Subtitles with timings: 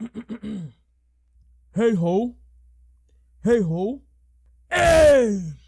[1.74, 2.34] Hey ho!
[3.44, 4.02] Hey ho!
[4.70, 5.60] Ei!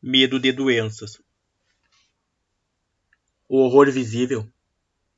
[0.00, 1.27] Medo de doenças.
[3.48, 4.46] O horror visível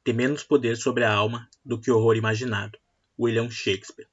[0.05, 2.79] tem menos poder sobre a alma do que o horror imaginado.
[3.19, 4.09] William Shakespeare.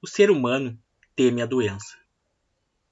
[0.00, 0.76] O ser humano
[1.14, 1.96] teme a doença,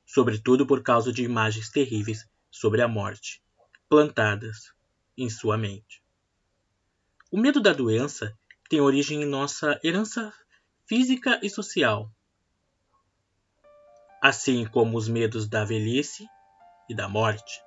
[0.05, 3.43] sobretudo por causa de imagens terríveis sobre a morte,
[3.89, 4.73] plantadas
[5.17, 6.03] em sua mente.
[7.33, 10.33] O medo da doença tem origem em nossa herança
[10.87, 12.13] física e social,
[14.21, 16.29] assim como os medos da velhice
[16.89, 17.64] e da morte,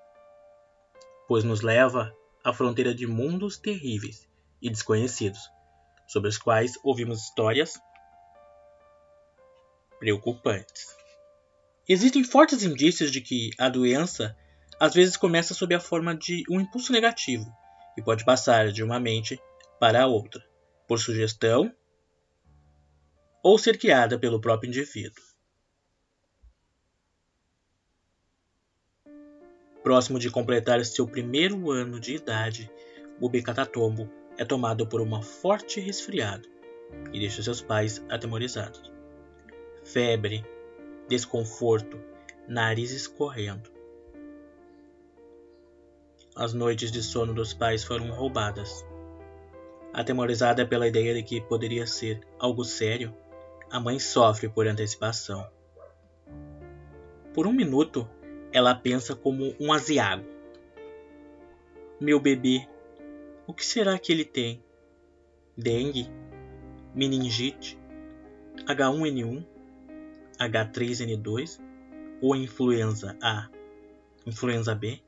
[1.27, 4.27] pois nos leva à fronteira de mundos terríveis
[4.61, 5.50] e desconhecidos,
[6.08, 7.80] sobre os quais ouvimos histórias
[10.00, 10.95] preocupantes.
[11.88, 14.38] Existem fortes indícios de que a doença
[14.80, 17.45] às vezes começa sob a forma de um impulso negativo
[17.97, 19.39] e pode passar de uma mente
[19.80, 20.44] para a outra,
[20.88, 21.73] por sugestão
[23.44, 25.23] ou ser criada pelo próprio indivíduo.
[29.88, 32.70] Próximo de completar seu primeiro ano de idade,
[33.22, 36.46] o Catatombo é tomado por uma forte resfriado
[37.14, 38.92] e deixa seus pais atemorizados.
[39.86, 40.46] Febre,
[41.08, 41.98] desconforto,
[42.50, 43.72] nariz escorrendo.
[46.36, 48.86] As noites de sono dos pais foram roubadas.
[49.94, 53.16] Atemorizada pela ideia de que poderia ser algo sério,
[53.72, 55.50] a mãe sofre por antecipação.
[57.34, 58.06] Por um minuto,
[58.52, 60.26] ela pensa como um aziago.
[62.00, 62.67] Meu bebê,
[63.45, 64.64] o que será que ele tem?
[65.58, 66.09] Dengue?
[66.94, 67.78] Meningite?
[68.66, 69.46] H1N1?
[70.40, 71.59] H3N2?
[72.22, 73.50] Ou influenza A?
[74.25, 75.02] Influenza B?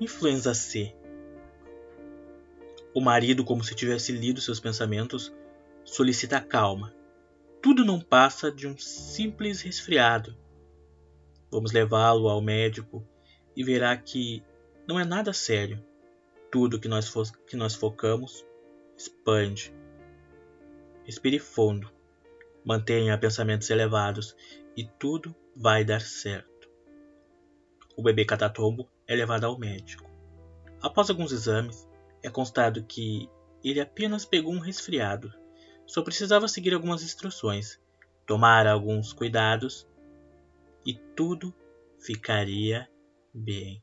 [0.00, 0.94] Influenza C?
[2.94, 5.32] O marido, como se tivesse lido seus pensamentos,
[5.84, 6.94] solicita calma.
[7.60, 10.36] Tudo não passa de um simples resfriado
[11.50, 13.06] Vamos levá-lo ao médico
[13.56, 14.42] e verá que
[14.86, 15.82] não é nada sério.
[16.50, 17.12] Tudo que nós,
[17.46, 18.44] que nós focamos
[18.96, 19.74] expande.
[21.04, 21.90] Respire fundo.
[22.64, 24.36] Mantenha pensamentos elevados
[24.76, 26.68] e tudo vai dar certo.
[27.96, 30.10] O bebê catatombo é levado ao médico.
[30.82, 31.88] Após alguns exames,
[32.22, 33.30] é constado que
[33.62, 35.32] ele apenas pegou um resfriado.
[35.86, 37.80] Só precisava seguir algumas instruções,
[38.26, 39.88] tomar alguns cuidados
[40.86, 41.52] e tudo
[41.98, 42.88] ficaria
[43.34, 43.82] bem.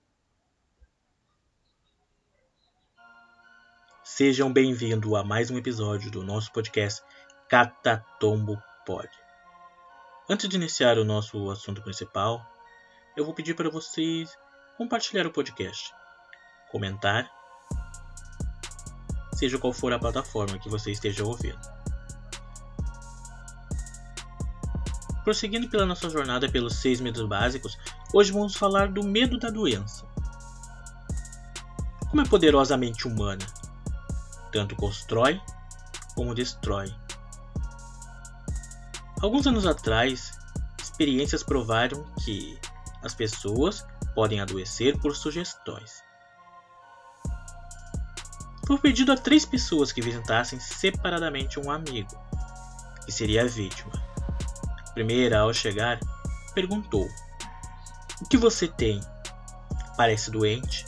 [4.01, 7.03] Sejam bem-vindos a mais um episódio do nosso podcast
[7.49, 9.09] Catatombo Pod.
[10.29, 12.41] Antes de iniciar o nosso assunto principal,
[13.17, 14.37] eu vou pedir para vocês
[14.77, 15.91] compartilhar o podcast,
[16.71, 17.29] comentar,
[19.33, 21.82] seja qual for a plataforma que você esteja ouvindo.
[25.23, 27.77] Prosseguindo pela nossa jornada pelos seis medos básicos,
[28.13, 30.05] hoje vamos falar do medo da doença.
[32.09, 33.45] Como é poderosa a mente humana?
[34.51, 35.41] Tanto constrói
[36.13, 36.93] como destrói.
[39.21, 40.37] Alguns anos atrás,
[40.77, 42.59] experiências provaram que
[43.01, 46.03] as pessoas podem adoecer por sugestões.
[48.67, 52.11] Foi pedido a três pessoas que visitassem separadamente um amigo,
[53.05, 54.02] que seria a vítima
[54.93, 55.99] primeira, ao chegar,
[56.53, 57.07] perguntou:
[58.21, 59.01] O que você tem?
[59.97, 60.85] Parece doente?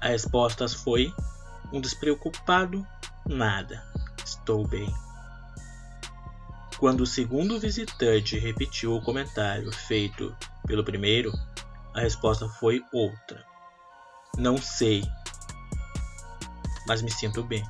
[0.00, 1.12] A resposta foi
[1.72, 2.86] um despreocupado
[3.26, 3.82] nada.
[4.24, 4.92] Estou bem.
[6.78, 11.32] Quando o segundo visitante repetiu o comentário feito pelo primeiro,
[11.94, 13.44] a resposta foi outra.
[14.36, 15.02] Não sei,
[16.86, 17.64] mas me sinto bem.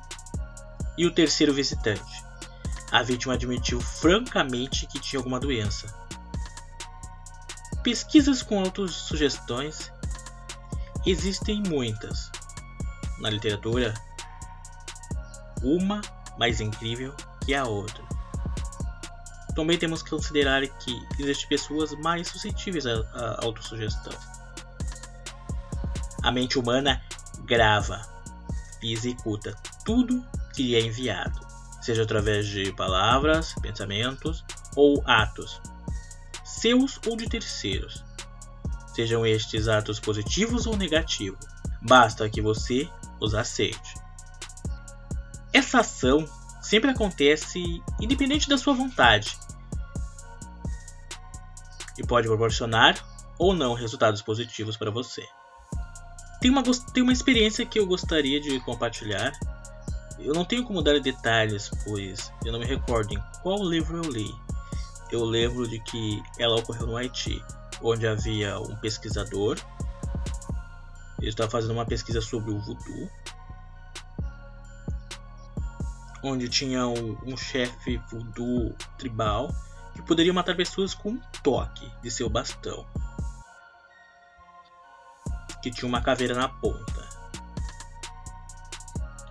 [0.97, 2.28] E o terceiro visitante?
[2.91, 5.87] A vítima admitiu francamente que tinha alguma doença.
[7.83, 9.91] Pesquisas com autossugestões
[11.05, 12.31] existem muitas.
[13.19, 13.93] Na literatura,
[15.61, 16.01] uma
[16.37, 17.13] mais incrível
[17.45, 18.03] que a outra.
[19.55, 24.13] Também temos que considerar que existem pessoas mais suscetíveis à autossugestão.
[26.23, 27.01] A mente humana
[27.45, 28.01] grava
[28.81, 31.48] e executa tudo que lhe é enviado
[31.81, 34.43] seja através de palavras, pensamentos
[34.75, 35.61] ou atos,
[36.43, 38.03] seus ou de terceiros,
[38.93, 41.39] sejam estes atos positivos ou negativos.
[41.81, 42.89] Basta que você
[43.19, 43.93] os aceite.
[45.53, 46.25] Essa ação
[46.61, 49.37] sempre acontece independente da sua vontade
[51.97, 52.97] e pode proporcionar
[53.37, 55.25] ou não resultados positivos para você.
[56.41, 59.31] Tem uma, tem uma experiência que eu gostaria de compartilhar.
[60.21, 64.11] Eu não tenho como dar detalhes, pois eu não me recordo em qual livro eu
[64.11, 64.33] li.
[65.11, 67.43] Eu lembro de que ela ocorreu no Haiti,
[67.81, 69.57] onde havia um pesquisador.
[71.19, 73.09] Ele estava fazendo uma pesquisa sobre o voodoo
[76.23, 79.53] onde tinha um, um chefe voodoo tribal
[79.93, 82.85] que poderia matar pessoas com um toque de seu bastão,
[85.61, 87.08] que tinha uma caveira na ponta.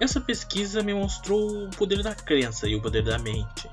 [0.00, 3.68] Essa pesquisa me mostrou o poder da crença e o poder da mente.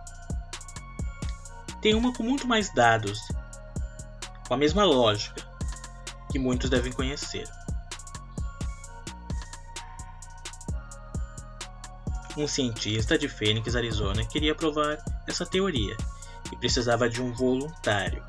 [1.81, 3.19] Tem uma com muito mais dados,
[4.47, 5.47] com a mesma lógica,
[6.31, 7.47] que muitos devem conhecer.
[12.35, 15.95] Um cientista de Phoenix, Arizona, queria provar essa teoria
[16.51, 18.25] e precisava de um voluntário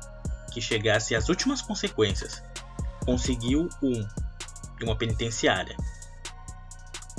[0.53, 2.43] que chegasse às últimas consequências.
[3.05, 4.07] Conseguiu um
[4.77, 5.75] de uma penitenciária.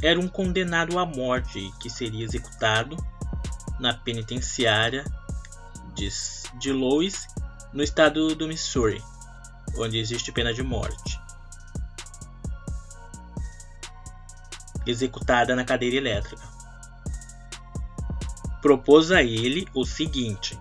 [0.02, 2.96] Era um condenado à morte que seria executado
[3.80, 5.04] na penitenciária
[5.94, 6.08] de,
[6.58, 7.26] de Louis,
[7.72, 9.02] no estado do Missouri,
[9.76, 11.20] onde existe pena de morte.
[14.86, 16.42] Executada na cadeira elétrica.
[18.62, 20.58] Propôs a ele o seguinte: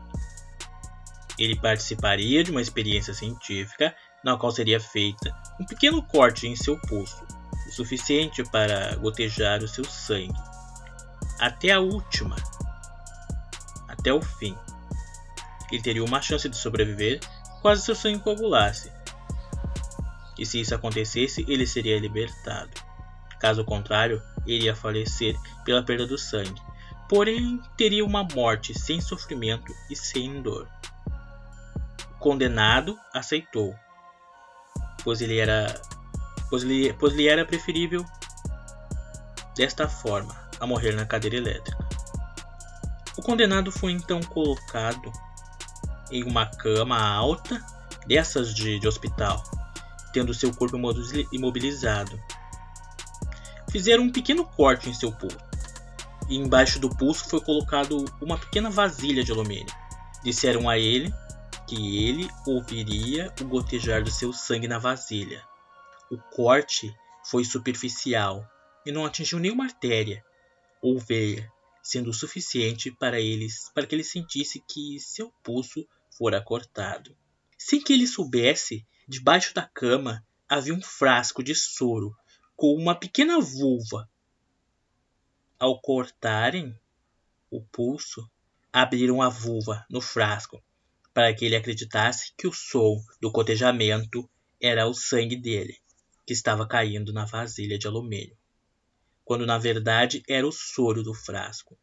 [1.38, 6.80] ele participaria de uma experiência científica na qual seria feita um pequeno corte em seu
[6.82, 7.26] pulso,
[7.78, 10.34] suficiente para gotejar o seu sangue,
[11.40, 12.36] até a última,
[13.88, 14.56] até o fim.
[15.72, 17.20] Ele teria uma chance de sobreviver
[17.62, 18.92] quase seu sangue coagulasse.
[20.38, 22.70] E se isso acontecesse, ele seria libertado.
[23.40, 25.36] Caso contrário, ele ia falecer
[25.66, 26.62] pela perda do sangue
[27.08, 30.68] porém teria uma morte sem sofrimento e sem dor.
[32.12, 33.74] O condenado aceitou,
[35.04, 35.74] pois ele era,
[36.50, 38.06] pois lhe, pois lhe era preferível
[39.56, 41.88] desta forma a morrer na cadeira elétrica.
[43.18, 45.12] O condenado foi então colocado
[46.12, 47.60] em uma cama alta
[48.06, 49.44] dessas de, de hospital,
[50.14, 50.78] tendo seu corpo
[51.32, 52.20] imobilizado.
[53.72, 55.48] Fizeram um pequeno corte em seu pulso
[56.30, 59.74] e embaixo do pulso foi colocado uma pequena vasilha de alumínio.
[60.24, 61.14] Disseram a ele
[61.66, 65.44] que ele ouviria o gotejar do seu sangue na vasilha.
[66.10, 66.96] O corte
[67.26, 68.48] foi superficial
[68.86, 70.24] e não atingiu nenhuma artéria
[70.82, 71.52] ou veia,
[71.84, 77.16] sendo o suficiente para, eles, para que ele sentisse que seu pulso fora cortado.
[77.58, 82.16] Sem que ele soubesse, debaixo da cama havia um frasco de soro
[82.56, 84.10] com uma pequena vulva
[85.60, 86.78] ao cortarem
[87.50, 88.30] o pulso,
[88.72, 90.64] abriram a vulva no frasco
[91.14, 94.30] para que ele acreditasse que o som do cotejamento
[94.62, 95.80] era o sangue dele,
[96.28, 98.38] que estava caindo na vasilha de alumínio,
[99.24, 101.80] quando na verdade era o soro do frasco.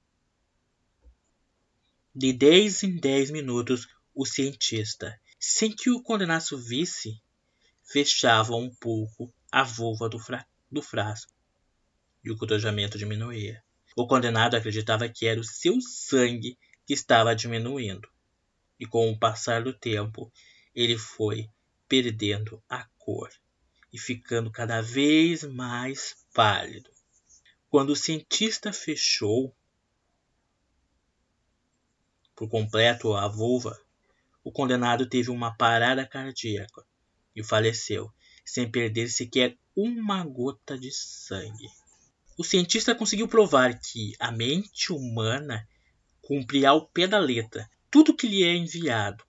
[2.15, 7.23] De dez em dez minutos, o cientista, sem que o condenado visse,
[7.83, 11.33] fechava um pouco a vulva do, fra do frasco
[12.23, 13.65] e o cotejamento diminuía.
[13.97, 18.07] O condenado acreditava que era o seu sangue que estava diminuindo,
[18.79, 20.31] e com o passar do tempo
[20.75, 21.49] ele foi
[21.89, 23.31] perdendo a cor
[23.95, 26.91] e ficando cada vez mais pálido.
[27.71, 29.55] Quando o cientista fechou
[32.35, 33.81] por completo a vulva,
[34.43, 36.85] o condenado teve uma parada cardíaca
[37.37, 38.13] e faleceu,
[38.45, 41.69] sem perder sequer uma gota de sangue.
[42.37, 45.69] O cientista conseguiu provar que a mente humana
[46.21, 49.25] cumpre ao pé da letra tudo que lhe é enviado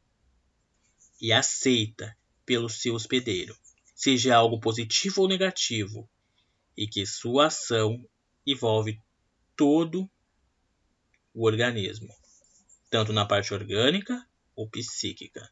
[1.21, 3.55] e aceita pelo seu hospedeiro,
[3.95, 6.07] seja algo positivo ou negativo,
[6.77, 8.05] e que sua ação
[8.45, 9.01] envolve
[9.55, 10.09] todo
[11.33, 12.13] o organismo,
[12.89, 14.23] tanto na parte orgânica
[14.53, 15.49] ou psíquica.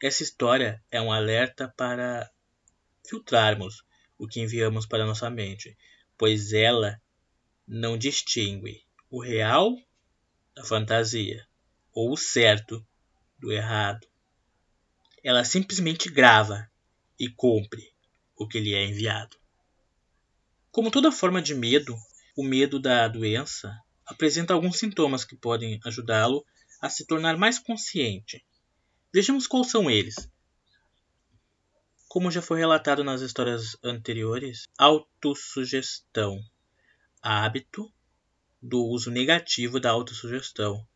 [0.00, 2.30] Essa história é um alerta para
[3.06, 3.84] filtrarmos
[4.16, 5.76] o que enviamos para nossa mente,
[6.16, 7.00] pois ela
[7.66, 9.76] não distingue o real
[10.54, 11.46] da fantasia
[11.92, 12.86] ou o certo
[13.38, 14.06] do errado.
[15.22, 16.69] Ela simplesmente grava
[17.20, 17.92] e cumpre
[18.34, 19.36] o que lhe é enviado.
[20.72, 21.94] Como toda forma de medo,
[22.34, 26.42] o medo da doença apresenta alguns sintomas que podem ajudá-lo
[26.80, 28.42] a se tornar mais consciente.
[29.12, 30.16] Vejamos quais são eles.
[32.08, 36.42] Como já foi relatado nas histórias anteriores, autossugestão,
[37.20, 37.92] hábito
[38.62, 40.86] do uso negativo da autossugestão,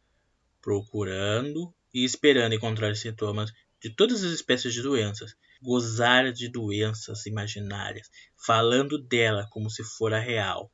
[0.62, 8.10] procurando e esperando encontrar sintomas de todas as espécies de doenças, gozar de doenças imaginárias,
[8.36, 10.70] falando dela como se fora real.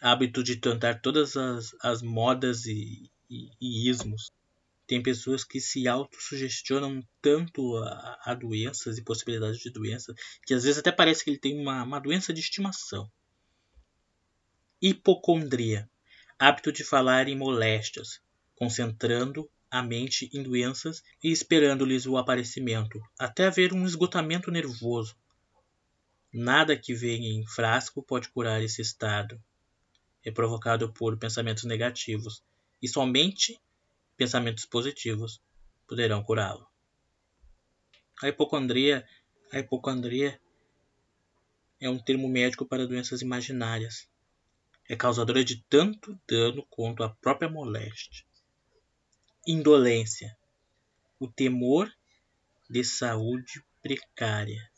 [0.00, 4.30] Hábito de tentar todas as, as modas e, e, e ismos.
[4.86, 10.14] Tem pessoas que se autossugestionam tanto a, a, doenças e possibilidades de doenças
[10.46, 13.10] que às vezes até parece que ele tem uma, uma doença de estimação.
[14.80, 15.88] Hipocondria
[16.38, 18.20] hábito de falar em moléstias,
[18.56, 25.16] concentrando a mente em doenças e esperando-lhes o aparecimento, até haver um esgotamento nervoso.
[26.32, 29.42] Nada que venha em frasco pode curar esse estado.
[30.24, 32.40] É provocado por pensamentos negativos,
[32.80, 33.60] e somente
[34.16, 35.42] pensamentos positivos
[35.88, 36.68] poderão curá-lo.
[38.22, 39.04] A hipocondria,
[39.50, 40.40] a hipocondria
[41.80, 44.08] é um termo médico para doenças imaginárias.
[44.88, 48.24] É causadora de tanto dano quanto a própria moléstia
[49.46, 50.36] indolência,
[51.18, 51.92] o temor
[52.68, 54.70] de saúde precária.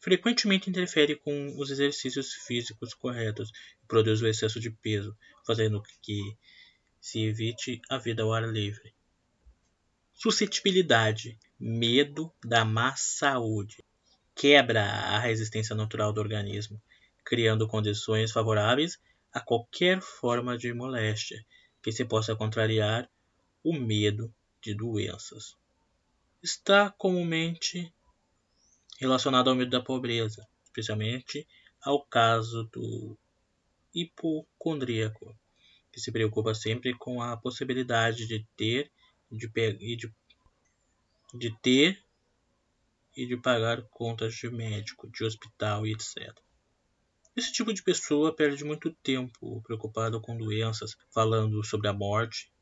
[0.00, 3.50] Frequentemente interfere com os exercícios físicos corretos
[3.82, 6.36] e produz o excesso de peso, fazendo que
[7.00, 8.94] se evite a vida ao ar livre.
[10.12, 13.82] Suscetibilidade, medo da má saúde,
[14.34, 16.80] quebra a resistência natural do organismo,
[17.24, 18.98] criando condições favoráveis
[19.34, 21.44] a qualquer forma de moléstia
[21.82, 23.10] que se possa contrariar
[23.64, 25.56] o medo de doenças.
[26.40, 27.92] Está comumente
[29.00, 31.46] relacionado ao medo da pobreza, especialmente
[31.82, 33.18] ao caso do
[33.92, 35.36] hipocondríaco,
[35.92, 38.90] que se preocupa sempre com a possibilidade de ter
[39.30, 40.14] de, de,
[41.34, 42.04] de ter
[43.16, 46.43] e de pagar contas de médico, de hospital e etc.
[47.36, 52.52] Esse tipo de pessoa perde muito tempo preocupado com doenças, falando sobre a morte,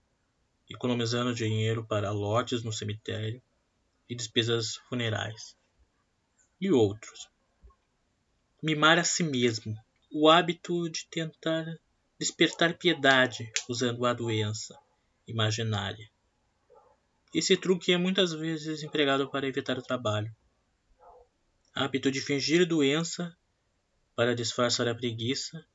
[0.69, 3.43] economizando dinheiro para lotes no cemitério
[4.09, 5.55] e despesas funerais.
[6.59, 7.29] E outros.
[8.63, 9.77] Mimar a si mesmo,
[10.11, 11.67] o hábito de tentar
[12.19, 14.79] despertar piedade usando a doença
[15.27, 16.11] imaginária.
[17.35, 20.35] Esse truque é muitas vezes empregado para evitar o trabalho.
[21.75, 23.37] Hábito de fingir doença
[24.23, 25.67] para disfarçar a preguiça.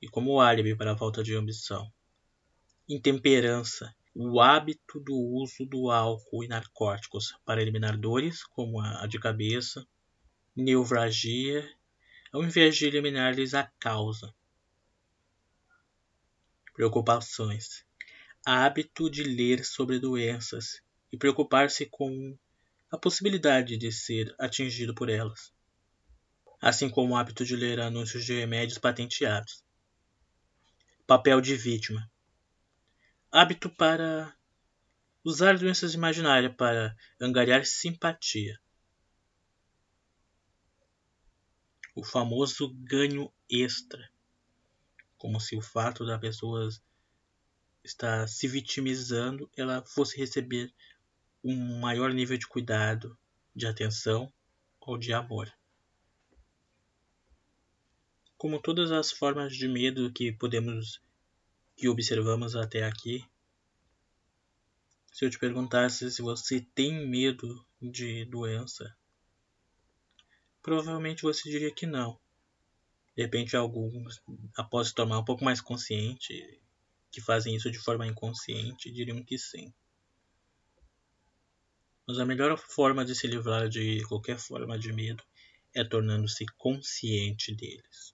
[0.00, 1.92] E como álibi para a falta de ambição.
[2.88, 9.18] Intemperança, o hábito do uso do álcool e narcóticos para eliminar dores, como a de
[9.18, 9.84] cabeça,
[10.54, 11.68] neuralgia,
[12.32, 14.32] ao invés de eliminar-lhes a causa.
[16.74, 17.84] Preocupações,
[18.46, 22.38] hábito de ler sobre doenças e preocupar-se com
[22.88, 25.52] a possibilidade de ser atingido por elas
[26.64, 29.62] assim como o hábito de ler anúncios de remédios patenteados.
[31.06, 32.10] Papel de vítima.
[33.30, 34.34] Hábito para
[35.22, 38.58] usar doenças imaginárias para angariar simpatia.
[41.94, 44.10] O famoso ganho extra.
[45.18, 46.66] Como se o fato da pessoa
[47.84, 50.72] estar se vitimizando, ela fosse receber
[51.44, 53.18] um maior nível de cuidado,
[53.54, 54.32] de atenção
[54.80, 55.54] ou de amor
[58.44, 61.00] como todas as formas de medo que podemos
[61.74, 63.24] que observamos até aqui,
[65.10, 68.94] se eu te perguntasse se você tem medo de doença,
[70.60, 72.20] provavelmente você diria que não.
[73.16, 74.22] De repente, alguns,
[74.58, 76.60] após se tornar um pouco mais consciente,
[77.10, 79.72] que fazem isso de forma inconsciente, diriam que sim.
[82.06, 85.24] Mas a melhor forma de se livrar de qualquer forma de medo
[85.72, 88.13] é tornando-se consciente deles.